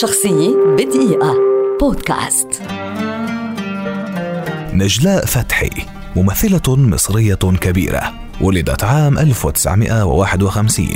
[0.00, 1.34] شخصية بدقيقة.
[1.80, 2.48] بودكاست.
[4.72, 5.70] نجلاء فتحي
[6.16, 10.86] ممثلة مصرية كبيرة ولدت عام 1951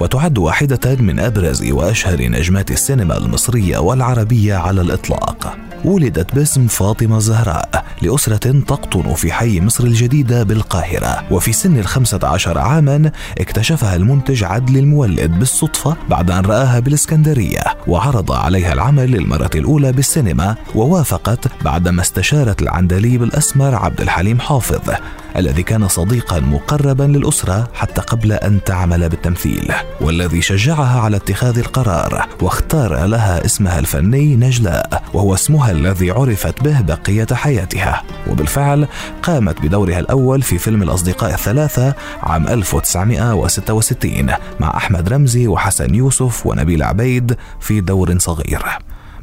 [0.00, 5.58] وتعد واحدة من أبرز وأشهر نجمات السينما المصرية والعربية على الإطلاق.
[5.84, 11.24] ولدت باسم فاطمة زهراء لأسرة تقطن في حي مصر الجديدة بالقاهرة.
[11.30, 18.32] وفي سن الخمسة عشر عاما اكتشفها المنتج عدل المولد بالصدفة بعد أن رآها بالإسكندرية وعرض
[18.32, 24.90] عليها العمل للمرة الأولى بالسينما ووافقت بعدما استشارت العندليب الأسمر عبد الحليم حافظ.
[25.36, 32.28] الذي كان صديقا مقربا للأسرة حتى قبل أن تعمل بالتمثيل والذي شجعها على اتخاذ القرار
[32.42, 38.02] واختار لها اسمها الفني نجلاء وهو اسمها الذي عرفت به بقية حياتها.
[38.30, 38.88] وبالفعل
[39.22, 46.82] قامت بدورها الأول في فيلم الأصدقاء الثلاثة عام 1966 مع أحمد رمزي وحسن يوسف ونبيل
[46.82, 48.62] عبيد في دور صغير.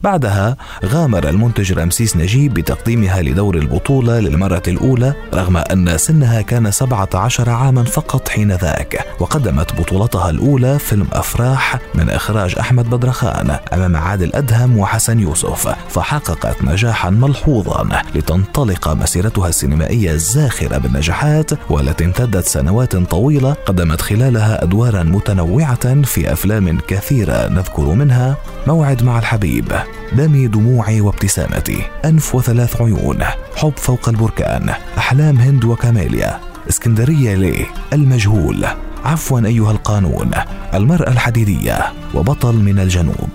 [0.03, 7.50] بعدها غامر المنتج رمسيس نجيب بتقديمها لدور البطولة للمرة الأولى رغم أن سنها كان 17
[7.50, 14.31] عاما فقط حين ذاك وقدمت بطولتها الأولى فيلم أفراح من إخراج أحمد بدرخان أمام عادل
[14.36, 23.53] أدهم وحسن يوسف فحققت نجاحا ملحوظا لتنطلق مسيرتها السينمائية الزاخرة بالنجاحات والتي امتدت سنوات طويلة
[23.66, 29.73] قدمت خلالها أدوارا متنوعة في أفلام كثيرة نذكر منها موعد مع الحبيب.
[30.13, 31.81] دمي دموعي وابتسامتي.
[32.05, 33.23] أنف وثلاث عيون.
[33.55, 34.69] حب فوق البركان.
[34.97, 36.39] أحلام هند وكاميليا.
[36.69, 38.66] اسكندرية ليه المجهول.
[39.05, 40.31] عفوا أيها القانون.
[40.73, 41.94] المرأة الحديدية.
[42.13, 43.30] وبطل من الجنوب.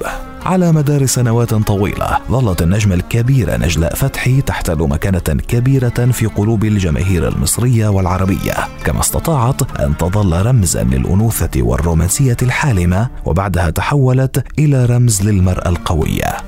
[0.47, 7.29] على مدار سنوات طويلة ظلت النجمة الكبيرة نجلاء فتحي تحتل مكانة كبيرة في قلوب الجماهير
[7.29, 8.55] المصرية والعربية.
[8.85, 16.48] كما استطاعت أن تظل رمزا للأنوثة والرومانسية الحالمة وبعدها تحولت إلى رمز للمرأة القوية.